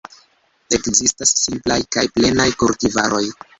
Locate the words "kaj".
1.99-2.07